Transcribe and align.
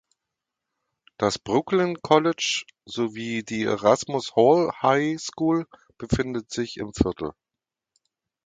Das 1.19 1.37
Brooklyn 1.37 2.01
College 2.01 2.65
sowie 2.85 3.43
die 3.43 3.65
Erasmus 3.65 4.35
Hall 4.35 4.71
High 4.81 5.19
School 5.21 5.67
befinden 5.99 6.43
sich 6.49 6.77
im 6.77 6.91
Viertel. 6.91 7.33